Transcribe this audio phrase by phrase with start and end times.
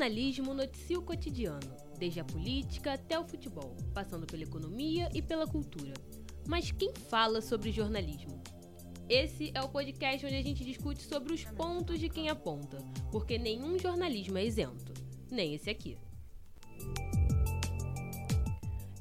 [0.00, 5.46] jornalismo noticia o cotidiano, desde a política até o futebol, passando pela economia e pela
[5.46, 5.92] cultura.
[6.48, 8.42] Mas quem fala sobre jornalismo?
[9.10, 12.78] Esse é o podcast onde a gente discute sobre os pontos de quem aponta,
[13.12, 14.94] porque nenhum jornalismo é isento,
[15.30, 15.98] nem esse aqui.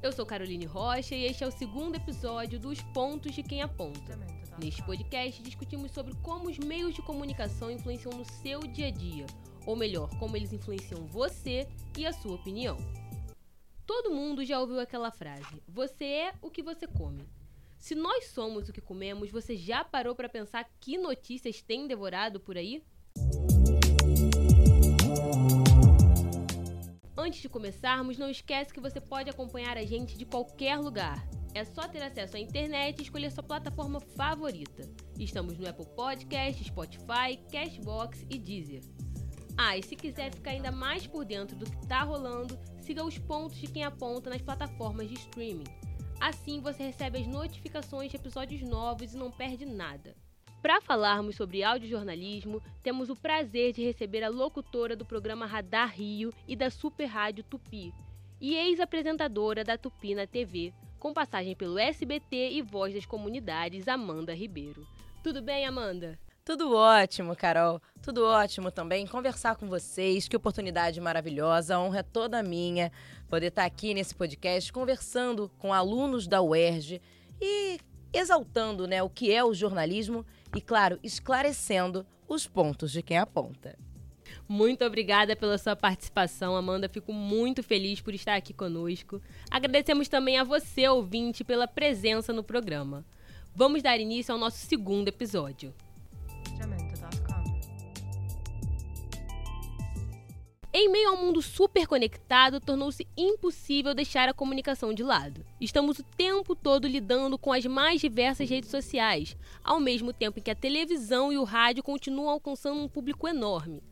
[0.03, 4.19] Eu sou Caroline Rocha e este é o segundo episódio dos Pontos de Quem Aponta.
[4.61, 9.25] Neste podcast, discutimos sobre como os meios de comunicação influenciam no seu dia a dia,
[9.65, 12.77] ou melhor, como eles influenciam você e a sua opinião.
[13.85, 17.27] Todo mundo já ouviu aquela frase: Você é o que você come.
[17.79, 22.39] Se nós somos o que comemos, você já parou para pensar que notícias tem devorado
[22.39, 22.83] por aí?
[27.17, 31.27] Antes de começarmos, não esquece que você pode acompanhar a gente de qualquer lugar.
[31.53, 34.83] É só ter acesso à internet e escolher sua plataforma favorita.
[35.17, 38.83] Estamos no Apple Podcast, Spotify, Cashbox e Deezer.
[39.61, 43.17] Ah, e se quiser ficar ainda mais por dentro do que está rolando, siga os
[43.17, 45.65] pontos de quem aponta nas plataformas de streaming.
[46.17, 50.15] Assim você recebe as notificações de episódios novos e não perde nada.
[50.61, 56.33] Para falarmos sobre audiojornalismo, temos o prazer de receber a locutora do programa Radar Rio
[56.47, 57.93] e da Super Rádio Tupi,
[58.39, 64.33] e ex-apresentadora da Tupi na TV, com passagem pelo SBT e voz das comunidades, Amanda
[64.33, 64.87] Ribeiro.
[65.21, 66.17] Tudo bem, Amanda?
[66.49, 67.79] Tudo ótimo, Carol.
[68.01, 69.05] Tudo ótimo também.
[69.05, 71.75] Conversar com vocês, que oportunidade maravilhosa.
[71.75, 72.91] A honra é toda minha
[73.27, 76.99] poder estar aqui nesse podcast conversando com alunos da UERJ
[77.39, 77.79] e
[78.11, 83.77] exaltando né, o que é o jornalismo e, claro, esclarecendo os pontos de quem aponta.
[84.47, 86.89] Muito obrigada pela sua participação, Amanda.
[86.89, 89.21] Fico muito feliz por estar aqui conosco.
[89.51, 93.05] Agradecemos também a você, ouvinte, pela presença no programa.
[93.53, 95.75] Vamos dar início ao nosso segundo episódio.
[100.71, 105.45] Em meio ao mundo super conectado, tornou-se impossível deixar a comunicação de lado.
[105.59, 110.41] Estamos o tempo todo lidando com as mais diversas redes sociais, ao mesmo tempo em
[110.41, 113.83] que a televisão e o rádio continuam alcançando um público enorme.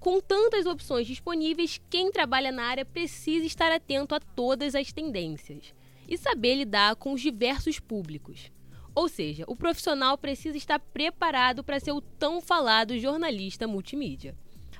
[0.00, 5.74] Com tantas opções disponíveis, quem trabalha na área precisa estar atento a todas as tendências
[6.08, 8.50] e saber lidar com os diversos públicos.
[8.94, 14.36] Ou seja, o profissional precisa estar preparado para ser o tão falado jornalista multimídia.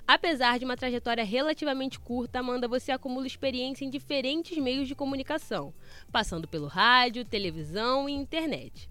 [0.06, 5.72] Apesar de uma trajetória relativamente curta, Amanda, você acumula experiência em diferentes meios de comunicação,
[6.12, 8.88] passando pelo rádio, televisão e internet.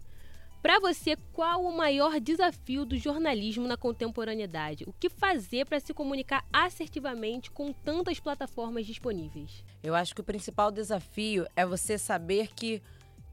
[0.63, 4.85] Para você, qual o maior desafio do jornalismo na contemporaneidade?
[4.87, 9.63] O que fazer para se comunicar assertivamente com tantas plataformas disponíveis?
[9.83, 12.81] Eu acho que o principal desafio é você saber que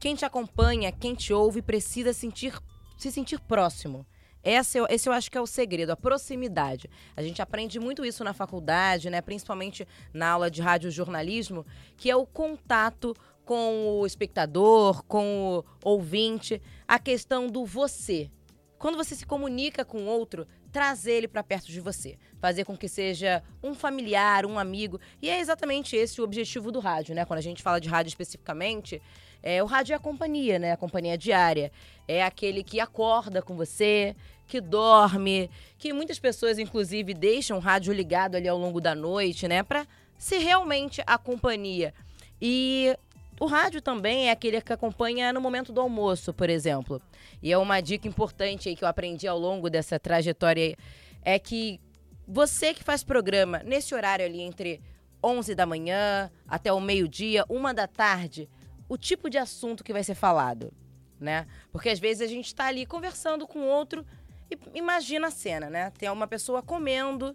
[0.01, 2.59] quem te acompanha, quem te ouve, precisa sentir,
[2.97, 4.03] se sentir próximo.
[4.43, 6.89] Esse eu, esse eu acho que é o segredo, a proximidade.
[7.15, 9.21] A gente aprende muito isso na faculdade, né?
[9.21, 11.63] principalmente na aula de radiojornalismo,
[11.95, 18.31] que é o contato com o espectador, com o ouvinte, a questão do você.
[18.79, 22.87] Quando você se comunica com outro, trazer ele para perto de você, fazer com que
[22.87, 24.99] seja um familiar, um amigo.
[25.21, 27.25] E é exatamente esse o objetivo do rádio, né?
[27.25, 28.99] Quando a gente fala de rádio especificamente,
[29.43, 30.71] é, o rádio é a companhia, né?
[30.71, 31.71] A companhia diária.
[32.07, 34.15] É aquele que acorda com você,
[34.47, 39.47] que dorme, que muitas pessoas, inclusive, deixam o rádio ligado ali ao longo da noite,
[39.47, 39.63] né?
[39.63, 39.87] Para
[40.17, 41.93] ser realmente a companhia.
[42.41, 42.95] E
[43.39, 47.01] o rádio também é aquele que acompanha no momento do almoço, por exemplo.
[47.41, 50.77] E é uma dica importante aí que eu aprendi ao longo dessa trajetória
[51.23, 51.79] é que
[52.27, 54.79] você que faz programa nesse horário ali entre
[55.23, 58.49] 11 da manhã até o meio-dia, uma da tarde,
[58.91, 60.73] o tipo de assunto que vai ser falado,
[61.17, 61.47] né?
[61.71, 64.05] Porque às vezes a gente está ali conversando com outro
[64.51, 65.93] e imagina a cena, né?
[65.97, 67.33] Tem uma pessoa comendo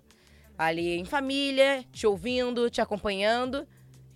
[0.59, 3.67] ali em família, te ouvindo, te acompanhando,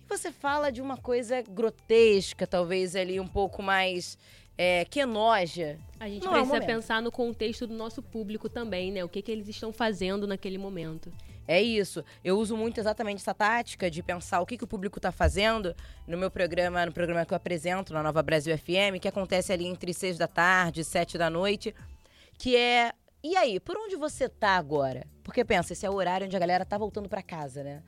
[0.03, 4.19] e você fala de uma coisa grotesca, talvez ali um pouco mais
[4.55, 5.79] é, que enoja.
[5.99, 9.03] A gente Não precisa é pensar no contexto do nosso público também, né?
[9.03, 11.11] O que, que eles estão fazendo naquele momento.
[11.47, 12.03] É isso.
[12.23, 15.75] Eu uso muito exatamente essa tática de pensar o que, que o público está fazendo
[16.07, 19.65] no meu programa, no programa que eu apresento na Nova Brasil FM, que acontece ali
[19.65, 21.73] entre seis da tarde e sete da noite,
[22.37, 22.93] que é
[23.23, 25.05] e aí, por onde você tá agora?
[25.23, 27.83] Porque pensa, esse é o horário onde a galera tá voltando para casa, né?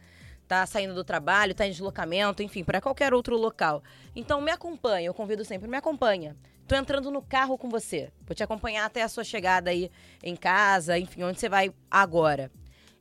[0.48, 3.82] Tá saindo do trabalho, tá em deslocamento, enfim, para qualquer outro local.
[4.16, 6.38] Então me acompanha, eu convido sempre, me acompanha.
[6.68, 8.12] Tô entrando no carro com você.
[8.28, 9.90] Vou te acompanhar até a sua chegada aí
[10.22, 12.52] em casa, enfim, onde você vai agora.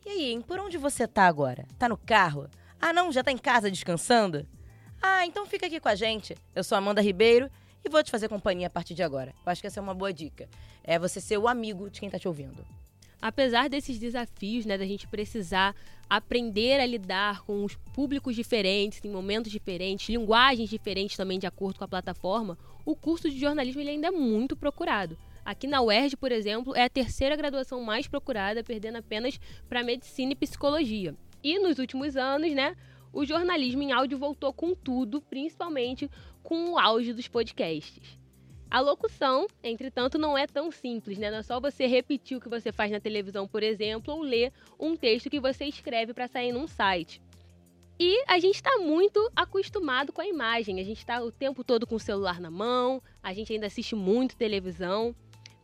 [0.05, 1.67] E aí, hein, por onde você tá agora?
[1.79, 2.49] Tá no carro?
[2.81, 4.47] Ah, não, já tá em casa descansando?
[5.01, 6.37] Ah, então fica aqui com a gente.
[6.55, 7.49] Eu sou Amanda Ribeiro
[7.85, 9.33] e vou te fazer companhia a partir de agora.
[9.45, 10.49] Eu acho que essa é uma boa dica.
[10.83, 12.65] É você ser o amigo de quem tá te ouvindo.
[13.23, 15.77] apesar desses desafios, né, da gente precisar
[16.11, 21.79] aprender a lidar com os públicos diferentes, em momentos diferentes, linguagens diferentes também de acordo
[21.79, 25.17] com a plataforma, o curso de jornalismo ele ainda é muito procurado.
[25.45, 30.33] Aqui na UERJ, por exemplo, é a terceira graduação mais procurada, perdendo apenas para medicina
[30.33, 31.15] e psicologia.
[31.43, 32.77] E nos últimos anos, né,
[33.13, 36.09] o jornalismo em áudio voltou com tudo, principalmente
[36.43, 38.19] com o auge dos podcasts.
[38.71, 41.31] A locução, entretanto, não é tão simples, né?
[41.31, 44.51] Não é só você repetir o que você faz na televisão, por exemplo, ou ler
[44.81, 47.21] um texto que você escreve para sair num site.
[48.01, 50.81] E a gente está muito acostumado com a imagem.
[50.81, 53.95] A gente está o tempo todo com o celular na mão, a gente ainda assiste
[53.95, 55.15] muito televisão.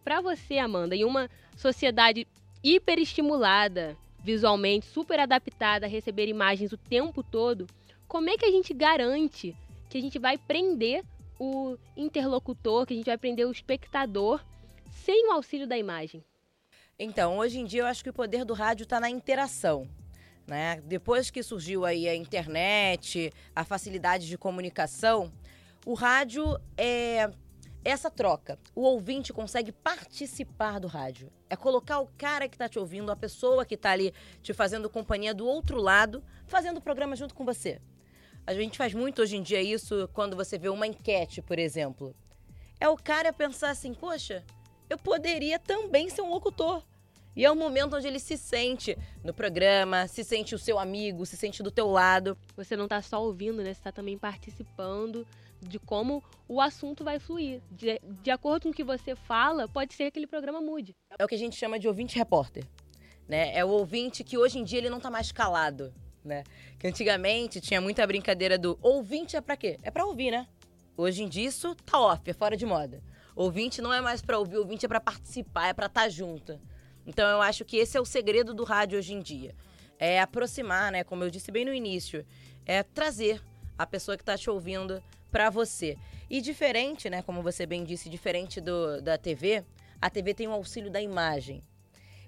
[0.08, 2.26] Para você, Amanda, em uma sociedade
[2.64, 3.94] hiperestimulada,
[4.24, 7.66] visualmente super adaptada a receber imagens o tempo todo,
[8.06, 9.54] como é que a gente garante
[9.90, 11.04] que a gente vai prender
[11.38, 14.42] o interlocutor, que a gente vai prender o espectador
[14.90, 16.24] sem o auxílio da imagem?
[16.98, 19.86] Então, hoje em dia eu acho que o poder do rádio está na interação.
[20.46, 20.80] Né?
[20.86, 25.30] Depois que surgiu aí a internet, a facilidade de comunicação,
[25.84, 27.30] o rádio é
[27.84, 28.58] essa troca.
[28.74, 31.32] O ouvinte consegue participar do rádio.
[31.48, 34.90] É colocar o cara que está te ouvindo, a pessoa que está ali te fazendo
[34.90, 37.80] companhia do outro lado, fazendo o programa junto com você.
[38.46, 42.14] A gente faz muito hoje em dia isso quando você vê uma enquete, por exemplo.
[42.80, 44.44] É o cara pensar assim, poxa,
[44.88, 46.82] eu poderia também ser um locutor.
[47.36, 51.24] E é o momento onde ele se sente no programa, se sente o seu amigo,
[51.24, 52.36] se sente do teu lado.
[52.56, 53.72] Você não está só ouvindo, né?
[53.72, 55.26] Você está também participando
[55.60, 57.60] de como o assunto vai fluir.
[57.70, 60.94] De, de acordo com o que você fala, pode ser que aquele programa mude.
[61.18, 62.64] É o que a gente chama de ouvinte repórter.
[63.28, 63.54] Né?
[63.54, 65.92] É o ouvinte que hoje em dia ele não está mais calado
[66.28, 66.44] né?
[66.78, 69.78] Que antigamente tinha muita brincadeira do ouvinte é para quê?
[69.82, 70.46] É para ouvir, né?
[70.96, 73.02] Hoje em dia isso tá off, é fora de moda.
[73.34, 76.60] Ouvinte não é mais para ouvir, ouvinte é para participar, é para estar tá junto.
[77.06, 79.54] Então eu acho que esse é o segredo do rádio hoje em dia.
[79.98, 82.24] É aproximar, né, como eu disse bem no início,
[82.66, 83.42] é trazer
[83.76, 85.96] a pessoa que está te ouvindo para você.
[86.28, 89.64] E diferente, né, como você bem disse, diferente do, da TV,
[90.00, 91.62] a TV tem o auxílio da imagem.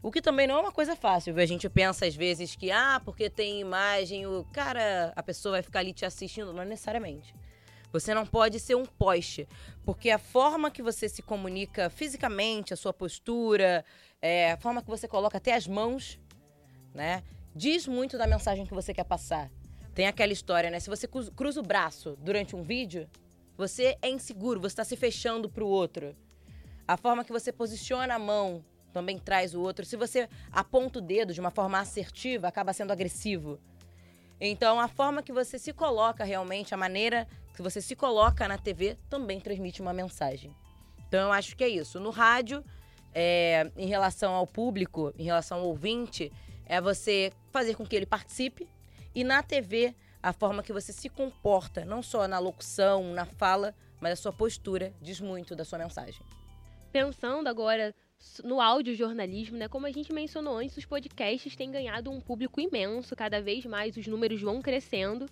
[0.03, 1.43] O que também não é uma coisa fácil, viu?
[1.43, 5.63] A gente pensa às vezes que, ah, porque tem imagem, o cara, a pessoa vai
[5.63, 6.55] ficar ali te assistindo.
[6.55, 7.35] Não necessariamente.
[7.93, 9.49] Você não pode ser um poste,
[9.85, 13.85] porque a forma que você se comunica fisicamente, a sua postura,
[14.23, 16.19] é, a forma que você coloca até as mãos,
[16.95, 17.23] né,
[17.55, 19.51] diz muito da mensagem que você quer passar.
[19.95, 20.81] Tem aquela história, né?
[20.81, 23.09] Se você cruza o braço durante um vídeo,
[23.57, 26.17] você é inseguro, você está se fechando para o outro.
[26.87, 29.85] A forma que você posiciona a mão também traz o outro.
[29.85, 33.61] Se você aponta o dedo de uma forma assertiva, acaba sendo agressivo.
[34.41, 38.57] Então, a forma que você se coloca realmente, a maneira que você se coloca na
[38.57, 40.55] TV, também transmite uma mensagem.
[41.07, 42.01] Então, eu acho que é isso.
[42.01, 42.65] No rádio,
[43.15, 46.33] é, em relação ao público, em relação ao ouvinte,
[46.65, 48.67] é você fazer com que ele participe.
[49.15, 53.75] E na TV, a forma que você se comporta, não só na locução, na fala,
[54.01, 56.23] mas a sua postura, diz muito da sua mensagem.
[56.93, 57.95] Pensando agora
[58.45, 59.69] no audiojornalismo, né?
[59.69, 63.97] Como a gente mencionou antes, os podcasts têm ganhado um público imenso, cada vez mais
[63.97, 65.27] os números vão crescendo.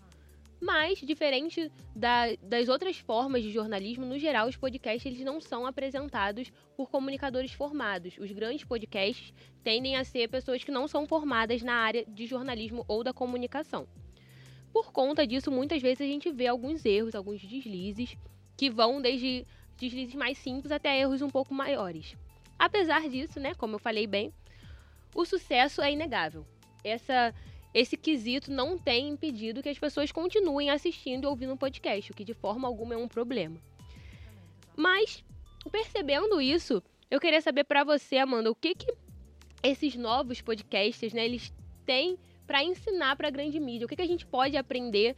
[0.61, 5.67] Mas, diferente da, das outras formas de jornalismo, no geral, os podcasts eles não são
[5.67, 8.19] apresentados por comunicadores formados.
[8.19, 9.33] Os grandes podcasts
[9.63, 13.87] tendem a ser pessoas que não são formadas na área de jornalismo ou da comunicação.
[14.73, 18.17] Por conta disso, muitas vezes a gente vê alguns erros, alguns deslizes,
[18.57, 19.47] que vão desde
[19.77, 22.17] deslizes mais simples até erros um pouco maiores.
[22.59, 24.33] Apesar disso, né, como eu falei bem,
[25.15, 26.45] o sucesso é inegável.
[26.83, 27.33] Essa,
[27.73, 32.15] esse quesito não tem impedido que as pessoas continuem assistindo e ouvindo um podcast, o
[32.15, 33.61] que de forma alguma é um problema.
[34.77, 35.25] Mas,
[35.71, 38.95] percebendo isso, eu queria saber para você, Amanda, o que, que
[39.63, 41.53] esses novos podcasts, né, eles
[41.85, 43.87] têm para ensinar para a grande mídia?
[43.87, 45.17] O que, que a gente pode aprender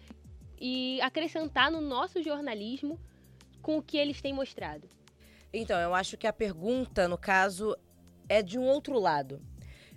[0.60, 2.98] e acrescentar no nosso jornalismo
[3.62, 4.88] com o que eles têm mostrado?
[5.52, 7.76] Então, eu acho que a pergunta, no caso,
[8.28, 9.40] é de um outro lado.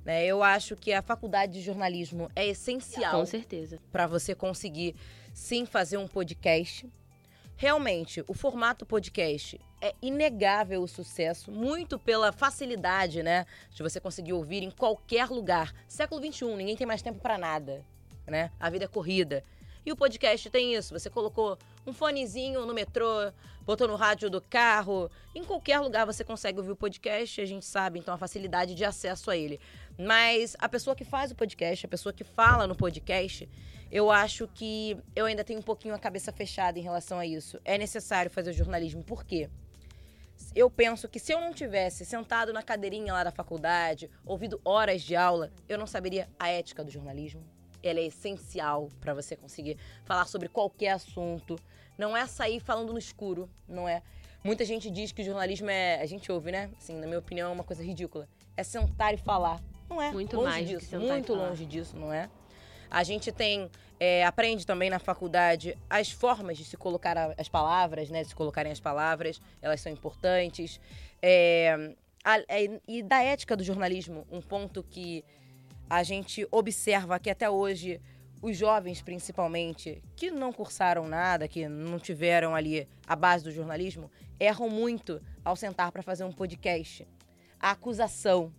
[0.06, 0.26] Né?
[0.26, 3.20] Eu acho que a faculdade de jornalismo é essencial.
[3.20, 3.80] Com certeza.
[3.92, 4.96] Para você conseguir,
[5.34, 6.90] sim, fazer um podcast.
[7.56, 13.46] Realmente, o formato podcast é inegável o sucesso, muito pela facilidade, né?
[13.72, 15.74] De você conseguir ouvir em qualquer lugar.
[15.88, 17.86] Século XXI, ninguém tem mais tempo para nada,
[18.28, 18.52] né?
[18.60, 19.44] A vida é corrida.
[19.86, 20.98] E o podcast tem isso.
[20.98, 23.32] Você colocou um fonezinho no metrô,
[23.66, 25.12] botou no rádio do carro.
[25.36, 28.86] Em qualquer lugar você consegue ouvir o podcast, a gente sabe, então a facilidade de
[28.86, 29.60] acesso a ele.
[29.98, 33.48] Mas a pessoa que faz o podcast, a pessoa que fala no podcast,
[33.92, 37.60] eu acho que eu ainda tenho um pouquinho a cabeça fechada em relação a isso.
[37.64, 39.04] É necessário fazer jornalismo.
[39.04, 39.50] Por quê?
[40.56, 45.02] Eu penso que se eu não tivesse sentado na cadeirinha lá da faculdade, ouvido horas
[45.04, 47.44] de aula, eu não saberia a ética do jornalismo.
[47.84, 51.60] Ela é essencial para você conseguir falar sobre qualquer assunto.
[51.98, 54.02] Não é sair falando no escuro, não é.
[54.44, 56.02] Muita gente diz que o jornalismo é.
[56.02, 56.70] A gente ouve, né?
[56.78, 58.28] Assim, na minha opinião, é uma coisa ridícula.
[58.58, 59.62] É sentar e falar.
[59.94, 60.12] Não é.
[60.12, 61.00] Muito longe mais disso.
[61.00, 62.30] muito longe disso, não é?
[62.90, 63.70] A gente tem.
[64.00, 68.22] é, aprende também na faculdade as formas de se colocar a- as palavras, né?
[68.24, 69.40] De se colocarem as palavras.
[69.62, 70.80] Elas são importantes.
[71.22, 75.24] É, a- é, e da ética do jornalismo, um ponto que
[75.90, 78.02] a gente observa que até hoje
[78.42, 84.12] os jovens, principalmente, que não cursaram nada, que não tiveram ali a base do jornalismo,
[84.40, 87.08] erram muito ao sentar para fazer um podcast.
[87.58, 88.52] A acusação,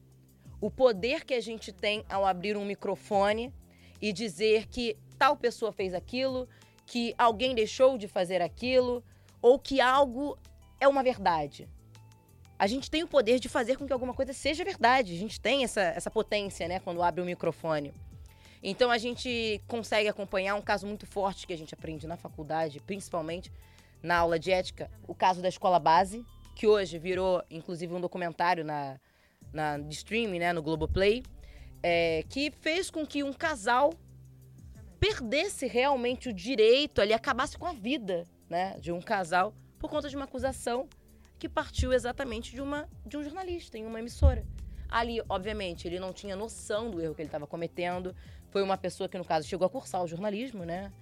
[0.61, 3.53] o poder que a gente tem ao abrir um microfone
[4.01, 6.49] e dizer que tal pessoa fez aquilo,
[6.87, 9.03] que alguém deixou de fazer aquilo,
[9.41, 10.39] ou que algo
[10.81, 11.69] é uma verdade.
[12.59, 15.13] A gente tem o poder de fazer com que alguma coisa seja verdade.
[15.13, 17.93] A gente tem essa, essa potência, né, quando abre o microfone.
[18.63, 22.81] Então a gente consegue acompanhar um caso muito forte que a gente aprende na faculdade,
[22.81, 23.53] principalmente
[24.03, 28.65] na aula de ética, o caso da escola base, que hoje virou, inclusive, um documentário
[28.65, 28.99] na,
[29.55, 31.23] na de streaming, né, no Globoplay,
[31.83, 33.95] é, que fez com que um casal
[34.99, 40.09] perdesse realmente o direito ali, acabasse com a vida né, de um casal por conta
[40.09, 40.89] de uma acusação
[41.39, 44.47] que partiu exatamente de, uma, de um jornalista em uma emissora.
[44.89, 48.15] Ali, obviamente, ele não tinha noção do erro que ele estava cometendo.
[48.51, 50.93] Foi uma pessoa que, no caso, chegou a cursar o jornalismo, né?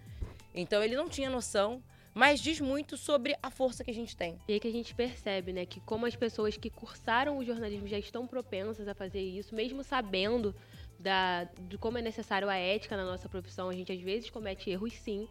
[0.55, 1.83] Então ele não tinha noção,
[2.15, 4.39] mas diz muito sobre a força que a gente tem.
[4.47, 7.89] E aí que a gente percebe, né, que como as pessoas que cursaram o jornalismo
[7.89, 10.55] já estão propensas a fazer isso, mesmo sabendo
[10.99, 14.71] da, de como é necessário a ética na nossa profissão, a gente às vezes comete
[14.71, 15.29] erros sim.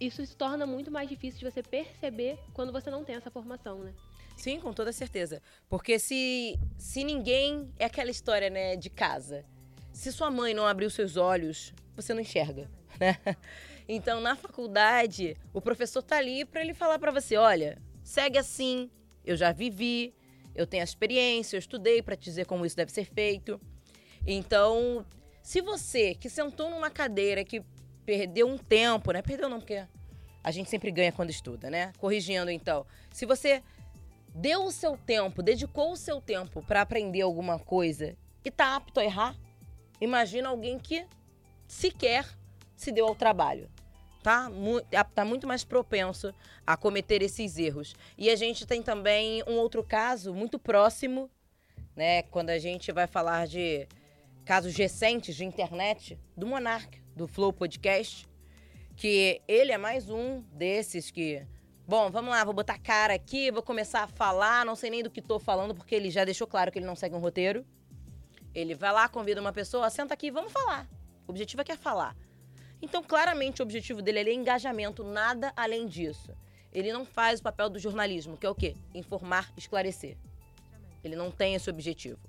[0.00, 3.80] Isso se torna muito mais difícil de você perceber quando você não tem essa formação,
[3.80, 3.92] né?
[4.36, 5.42] Sim, com toda certeza.
[5.68, 7.70] Porque se, se ninguém.
[7.78, 9.44] É aquela história, né, de casa.
[9.92, 13.18] Se sua mãe não abriu seus olhos, você não enxerga, né?
[13.92, 18.88] Então, na faculdade, o professor tá ali para ele falar para você: olha, segue assim,
[19.24, 20.14] eu já vivi,
[20.54, 23.60] eu tenho a experiência, eu estudei para te dizer como isso deve ser feito.
[24.24, 25.04] Então,
[25.42, 27.64] se você que sentou numa cadeira que
[28.06, 29.22] perdeu um tempo, né?
[29.22, 29.84] Perdeu não, porque
[30.44, 31.92] a gente sempre ganha quando estuda, né?
[31.98, 32.86] Corrigindo, então.
[33.10, 33.60] Se você
[34.32, 39.00] deu o seu tempo, dedicou o seu tempo para aprender alguma coisa e tá apto
[39.00, 39.36] a errar,
[40.00, 41.04] imagina alguém que
[41.66, 42.24] sequer
[42.76, 43.68] se deu ao trabalho.
[44.22, 44.50] Tá,
[45.14, 46.34] tá muito mais propenso
[46.66, 47.94] a cometer esses erros.
[48.18, 51.30] E a gente tem também um outro caso muito próximo,
[51.96, 52.22] né?
[52.24, 53.88] Quando a gente vai falar de
[54.44, 58.28] casos recentes de internet, do Monark, do Flow Podcast,
[58.94, 61.46] que ele é mais um desses que
[61.90, 65.10] Bom, vamos lá, vou botar cara aqui, vou começar a falar, não sei nem do
[65.10, 67.66] que tô falando, porque ele já deixou claro que ele não segue um roteiro.
[68.54, 70.86] Ele vai lá, convida uma pessoa, senta aqui, vamos falar.
[71.26, 72.16] O objetivo é que é falar.
[72.82, 76.32] Então, claramente, o objetivo dele é engajamento, nada além disso.
[76.72, 78.76] Ele não faz o papel do jornalismo, que é o quê?
[78.94, 80.16] Informar, esclarecer.
[81.02, 82.20] Ele não tem esse objetivo.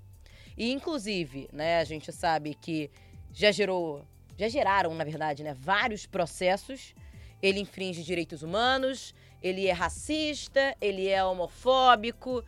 [0.56, 2.90] E, inclusive, né, a gente sabe que
[3.32, 4.04] já gerou,
[4.36, 6.94] já geraram, na verdade, né, vários processos.
[7.40, 12.44] Ele infringe direitos humanos, ele é racista, ele é homofóbico,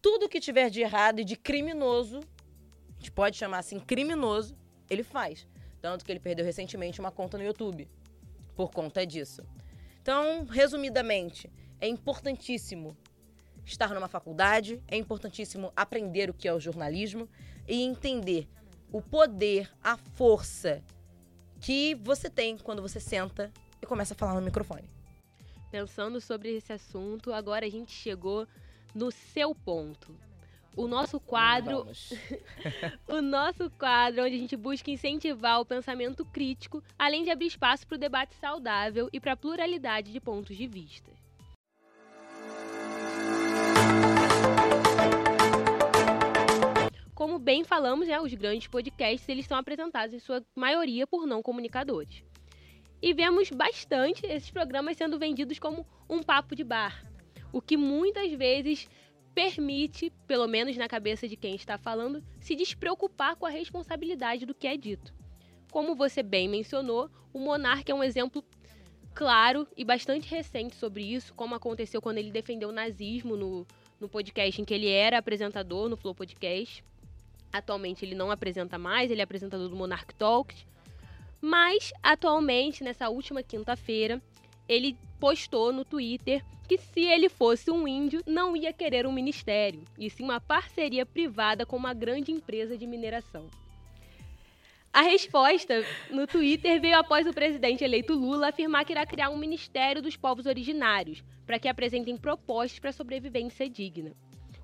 [0.00, 4.56] tudo que tiver de errado e de criminoso, a gente pode chamar assim criminoso,
[4.88, 5.46] ele faz.
[5.80, 7.88] Tanto que ele perdeu recentemente uma conta no YouTube
[8.56, 9.42] por conta disso.
[10.02, 12.96] Então, resumidamente, é importantíssimo
[13.64, 17.28] estar numa faculdade, é importantíssimo aprender o que é o jornalismo
[17.66, 18.48] e entender
[18.90, 20.82] o poder, a força
[21.60, 24.88] que você tem quando você senta e começa a falar no microfone.
[25.70, 28.46] Pensando sobre esse assunto, agora a gente chegou
[28.94, 30.16] no seu ponto.
[30.78, 31.84] O nosso quadro,
[33.08, 37.84] o nosso quadro onde a gente busca incentivar o pensamento crítico, além de abrir espaço
[37.84, 41.10] para o debate saudável e para a pluralidade de pontos de vista.
[47.12, 51.42] Como bem falamos, né, os grandes podcasts eles são apresentados em sua maioria por não
[51.42, 52.22] comunicadores.
[53.02, 57.04] E vemos bastante esses programas sendo vendidos como um papo de bar,
[57.52, 58.88] o que muitas vezes
[59.38, 64.52] permite, pelo menos na cabeça de quem está falando, se despreocupar com a responsabilidade do
[64.52, 65.14] que é dito.
[65.70, 68.42] Como você bem mencionou, o Monark é um exemplo
[69.14, 73.64] claro e bastante recente sobre isso, como aconteceu quando ele defendeu o nazismo no,
[74.00, 76.82] no podcast em que ele era apresentador no Flow Podcast.
[77.52, 80.66] Atualmente ele não apresenta mais, ele é apresentador do Monarch Talks.
[81.40, 84.20] Mas, atualmente, nessa última quinta-feira,
[84.68, 89.82] ele postou no Twitter que se ele fosse um índio, não ia querer um ministério,
[89.98, 93.48] e sim uma parceria privada com uma grande empresa de mineração.
[94.92, 99.36] A resposta no Twitter veio após o presidente eleito Lula afirmar que irá criar um
[99.38, 104.12] Ministério dos Povos Originários, para que apresentem propostas para sobrevivência digna.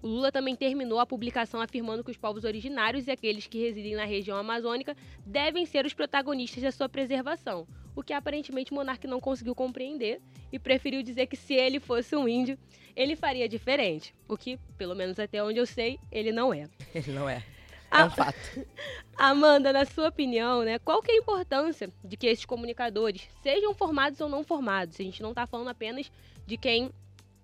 [0.05, 3.95] O Lula também terminou a publicação afirmando que os povos originários e aqueles que residem
[3.95, 4.95] na região amazônica
[5.25, 10.21] devem ser os protagonistas da sua preservação, o que aparentemente o monarca não conseguiu compreender
[10.53, 12.59] e preferiu dizer que se ele fosse um índio,
[12.95, 16.69] ele faria diferente, o que, pelo menos até onde eu sei, ele não é.
[16.95, 17.43] Ele não é.
[17.91, 18.37] É um fato.
[19.17, 23.73] Amanda, na sua opinião, né, qual que é a importância de que esses comunicadores sejam
[23.73, 25.01] formados ou não formados?
[25.01, 26.13] A gente não está falando apenas
[26.47, 26.91] de quem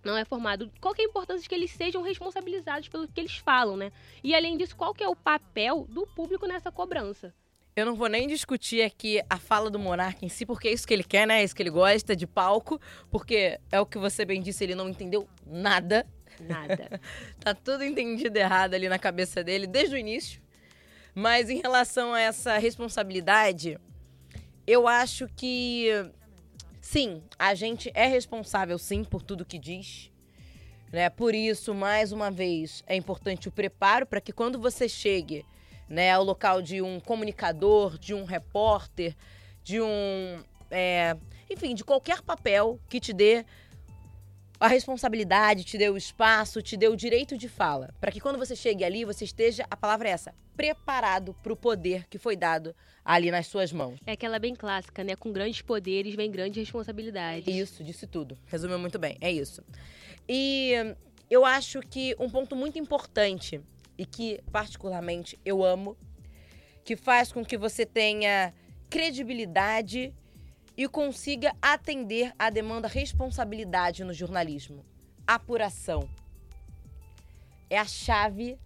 [0.05, 0.71] não é formado.
[0.81, 3.93] Qual que é a importância de que eles sejam responsabilizados pelo que eles falam, né?
[4.23, 7.35] E além disso, qual que é o papel do público nessa cobrança?
[7.77, 10.87] Eu não vou nem discutir aqui a fala do monarca em si, porque é isso
[10.87, 11.41] que ele quer, né?
[11.41, 12.81] É isso que ele gosta de palco,
[13.11, 16.07] porque é o que você bem disse, ele não entendeu nada.
[16.41, 17.01] Nada.
[17.39, 20.43] tá tudo entendido errado ali na cabeça dele desde o início.
[21.15, 23.79] Mas em relação a essa responsabilidade,
[24.67, 25.89] eu acho que
[26.93, 30.11] Sim, a gente é responsável sim por tudo que diz.
[30.93, 31.09] Né?
[31.09, 35.47] Por isso, mais uma vez, é importante o preparo para que quando você chegue
[35.89, 39.15] né, ao local de um comunicador, de um repórter,
[39.63, 40.43] de um.
[40.69, 41.17] É,
[41.49, 43.47] enfim, de qualquer papel que te dê
[44.59, 47.95] a responsabilidade, te dê o espaço, te dê o direito de fala.
[48.01, 51.57] Para que quando você chegue ali, você esteja, a palavra é essa, preparado para o
[51.57, 53.99] poder que foi dado ali nas suas mãos.
[54.07, 55.17] É aquela bem clássica, né?
[55.17, 57.47] Com grandes poderes vem grandes responsabilidades.
[57.49, 58.37] Isso, disse tudo.
[58.45, 59.17] Resumiu muito bem.
[59.23, 59.65] É isso.
[60.29, 60.75] E
[61.31, 63.59] eu acho que um ponto muito importante
[63.97, 65.97] e que particularmente eu amo,
[66.85, 68.53] que faz com que você tenha
[68.91, 70.13] credibilidade
[70.77, 74.85] e consiga atender à demanda responsabilidade no jornalismo.
[75.27, 76.07] Apuração.
[77.71, 78.59] É a chave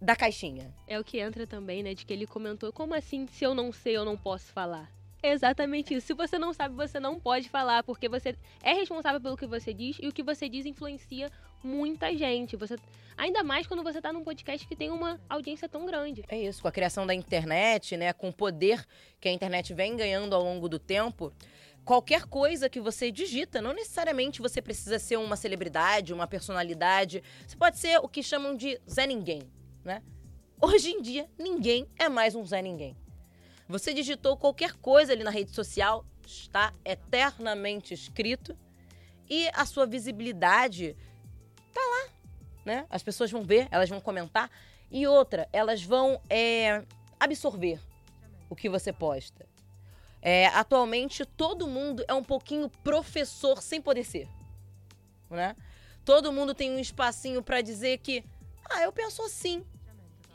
[0.00, 0.74] da caixinha.
[0.86, 1.94] É o que entra também, né?
[1.94, 4.90] De que ele comentou: como assim, se eu não sei, eu não posso falar?
[5.22, 6.06] É exatamente isso.
[6.06, 9.72] Se você não sabe, você não pode falar, porque você é responsável pelo que você
[9.72, 11.30] diz e o que você diz influencia
[11.64, 12.54] muita gente.
[12.56, 12.76] Você
[13.16, 16.24] ainda mais quando você está num podcast que tem uma audiência tão grande.
[16.28, 18.86] É isso, com a criação da internet, né, com o poder
[19.20, 21.32] que a internet vem ganhando ao longo do tempo,
[21.84, 27.22] qualquer coisa que você digita, não necessariamente você precisa ser uma celebridade, uma personalidade.
[27.46, 29.42] Você pode ser o que chamam de Zé Ninguém
[29.86, 30.02] né?
[30.60, 32.96] Hoje em dia, ninguém é mais um Zé Ninguém.
[33.68, 38.56] Você digitou qualquer coisa ali na rede social, está eternamente escrito
[39.30, 40.96] e a sua visibilidade
[41.72, 42.12] tá lá,
[42.64, 42.86] né?
[42.90, 44.50] As pessoas vão ver, elas vão comentar
[44.90, 46.84] e outra, elas vão é,
[47.18, 47.80] absorver
[48.50, 49.46] o que você posta.
[50.20, 54.28] É, atualmente, todo mundo é um pouquinho professor sem poder ser,
[55.30, 55.54] né?
[56.04, 58.24] Todo mundo tem um espacinho para dizer que,
[58.68, 59.64] ah, eu penso assim,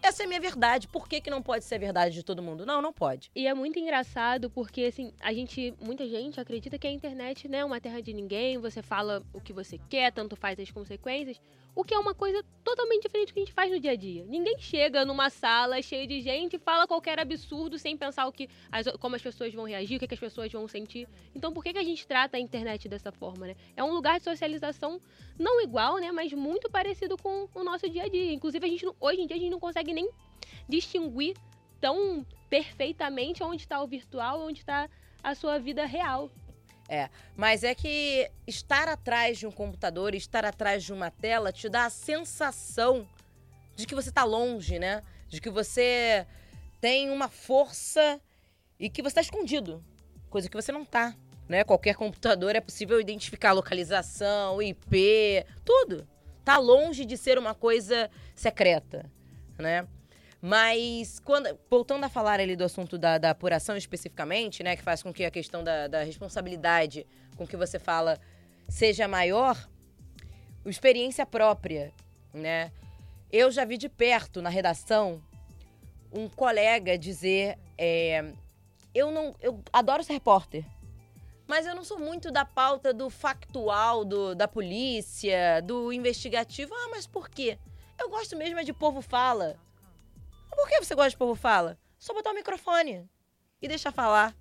[0.02, 0.88] essa é a minha verdade.
[0.88, 2.66] Por que, que não pode ser a verdade de todo mundo?
[2.66, 3.32] Não, não pode.
[3.36, 7.60] E é muito engraçado porque, assim, a gente, muita gente acredita que a internet né,
[7.60, 11.40] é uma terra de ninguém, você fala o que você quer, tanto faz as consequências.
[11.74, 13.96] O que é uma coisa totalmente diferente do que a gente faz no dia a
[13.96, 14.26] dia.
[14.26, 18.50] Ninguém chega numa sala cheia de gente e fala qualquer absurdo sem pensar o que,
[18.72, 21.08] as, como as pessoas vão reagir, o que, que as pessoas vão sentir.
[21.34, 23.56] Então, por que, que a gente trata a internet dessa forma, né?
[23.76, 25.02] É um lugar de socialização
[25.40, 26.12] não igual, né?
[26.12, 28.34] Mas muito parecido com o nosso dia a dia.
[28.34, 30.10] Inclusive, a gente, hoje em dia, a gente não consegue nem
[30.68, 31.36] distinguir
[31.80, 34.90] tão perfeitamente onde está o virtual e onde está
[35.24, 36.30] a sua vida real.
[36.94, 41.70] É, mas é que estar atrás de um computador, estar atrás de uma tela, te
[41.70, 43.08] dá a sensação
[43.78, 45.02] de que você está longe, né?
[45.30, 46.28] De que você
[46.82, 48.20] tem uma força
[48.78, 49.82] e que você está escondido,
[50.30, 51.16] coisa que você não está.
[51.48, 51.64] Né?
[51.64, 56.06] Qualquer computador é possível identificar localização, IP, tudo.
[56.44, 59.10] Tá longe de ser uma coisa secreta,
[59.58, 59.88] né?
[60.42, 65.04] Mas, quando, voltando a falar ali do assunto da, da apuração especificamente, né, que faz
[65.04, 67.06] com que a questão da, da responsabilidade
[67.38, 68.20] com que você fala
[68.68, 69.70] seja maior,
[70.66, 71.94] experiência própria,
[72.34, 72.72] né?
[73.32, 75.22] Eu já vi de perto na redação
[76.12, 78.34] um colega dizer: é,
[78.94, 80.66] eu não, eu adoro ser repórter,
[81.48, 86.74] mas eu não sou muito da pauta do factual, do, da polícia, do investigativo.
[86.74, 87.58] Ah, mas por quê?
[88.00, 89.58] Eu gosto mesmo é de povo fala.
[90.56, 91.78] Por que você gosta de povo fala?
[91.98, 93.10] Só botar o microfone
[93.62, 94.36] e deixar falar.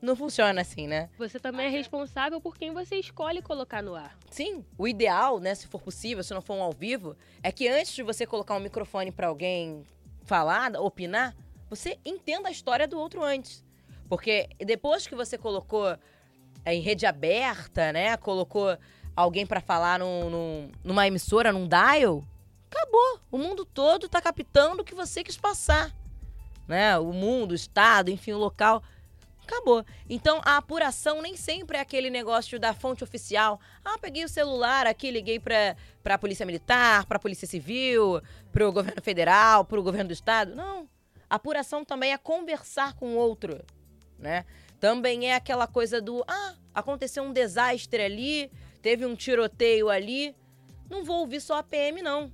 [0.00, 1.08] Não funciona assim, né?
[1.16, 4.18] Você também é responsável por quem você escolhe colocar no ar.
[4.30, 7.66] Sim, o ideal, né, se for possível, se não for um ao vivo, é que
[7.66, 9.82] antes de você colocar um microfone para alguém
[10.24, 11.34] falar, opinar,
[11.70, 13.64] você entenda a história do outro antes.
[14.06, 15.96] Porque depois que você colocou
[16.66, 18.16] em rede aberta, né?
[18.18, 18.76] Colocou
[19.16, 22.22] alguém para falar num, num, numa emissora, num dial,
[22.74, 23.20] acabou.
[23.30, 25.94] O mundo todo tá captando o que você quis passar.
[26.66, 26.98] Né?
[26.98, 28.82] O mundo, o estado, enfim, o local.
[29.46, 29.84] Acabou.
[30.08, 33.60] Então, a apuração nem sempre é aquele negócio da fonte oficial.
[33.84, 38.66] Ah, peguei o celular aqui, liguei para a Polícia Militar, para a Polícia Civil, para
[38.66, 40.54] o governo federal, para o governo do estado.
[40.54, 40.88] Não.
[41.28, 43.62] A apuração também é conversar com o outro,
[44.18, 44.46] né?
[44.80, 50.34] Também é aquela coisa do, ah, aconteceu um desastre ali, teve um tiroteio ali.
[50.88, 52.32] Não vou ouvir só a PM, não.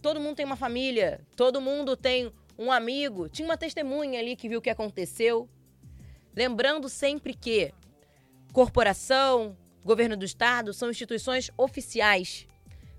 [0.00, 3.28] Todo mundo tem uma família, todo mundo tem um amigo.
[3.28, 5.48] Tinha uma testemunha ali que viu o que aconteceu.
[6.34, 7.72] Lembrando sempre que
[8.52, 12.46] corporação, governo do estado são instituições oficiais.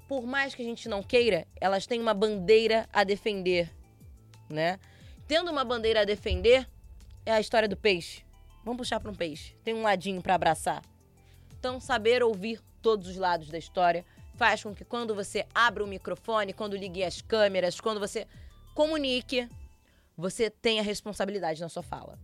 [0.07, 3.71] Por mais que a gente não queira, elas têm uma bandeira a defender,
[4.49, 4.79] né?
[5.27, 6.67] Tendo uma bandeira a defender,
[7.25, 8.25] é a história do peixe.
[8.63, 9.55] Vamos puxar para um peixe.
[9.63, 10.81] Tem um ladinho para abraçar.
[11.57, 14.05] Então, saber ouvir todos os lados da história
[14.39, 18.25] faz com que quando você abra o microfone, quando ligue as câmeras, quando você
[18.73, 19.49] comunique,
[20.15, 22.17] você tenha responsabilidade na sua fala.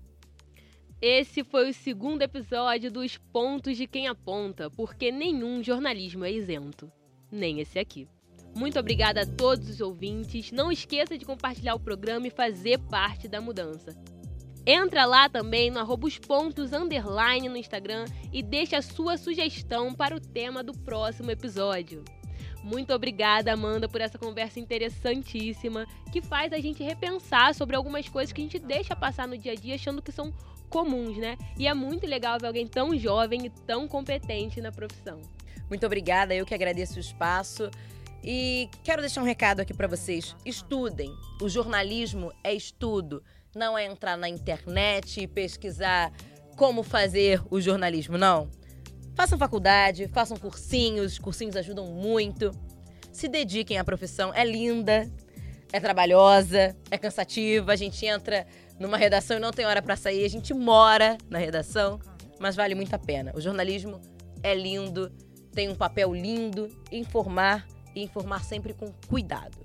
[1.02, 6.90] Esse foi o segundo episódio dos Pontos de Quem Aponta, porque nenhum jornalismo é isento.
[7.30, 8.08] Nem esse aqui.
[8.56, 10.54] Muito obrigada a todos os ouvintes.
[10.54, 13.94] Não esqueça de compartilhar o programa e fazer parte da mudança.
[14.68, 19.94] Entra lá também no arroba os pontos underline no Instagram e deixa a sua sugestão
[19.94, 22.04] para o tema do próximo episódio.
[22.64, 28.34] Muito obrigada, Amanda, por essa conversa interessantíssima que faz a gente repensar sobre algumas coisas
[28.34, 30.34] que a gente deixa passar no dia a dia achando que são
[30.68, 31.38] comuns, né?
[31.60, 35.22] E é muito legal ver alguém tão jovem e tão competente na profissão.
[35.70, 37.70] Muito obrigada, eu que agradeço o espaço.
[38.24, 40.36] E quero deixar um recado aqui para vocês.
[40.44, 41.16] Estudem.
[41.40, 43.22] O jornalismo é estudo.
[43.56, 46.12] Não é entrar na internet e pesquisar
[46.58, 48.50] como fazer o jornalismo, não.
[49.16, 52.52] Façam faculdade, façam cursinhos, os cursinhos ajudam muito.
[53.14, 55.10] Se dediquem à profissão, é linda,
[55.72, 57.72] é trabalhosa, é cansativa.
[57.72, 58.46] A gente entra
[58.78, 61.98] numa redação e não tem hora para sair, a gente mora na redação,
[62.38, 63.32] mas vale muito a pena.
[63.34, 64.02] O jornalismo
[64.44, 65.10] é lindo,
[65.54, 67.66] tem um papel lindo, informar
[67.96, 69.65] e informar sempre com cuidado.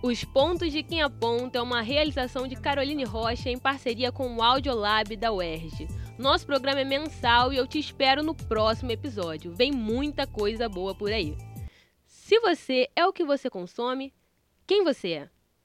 [0.00, 4.42] Os Pontos de Quem Aponta é uma realização de Caroline Rocha em parceria com o
[4.42, 5.88] Audiolab da UERJ.
[6.16, 9.52] Nosso programa é mensal e eu te espero no próximo episódio.
[9.52, 11.36] Vem muita coisa boa por aí.
[12.06, 14.14] Se você é o que você consome,
[14.68, 15.30] quem você é?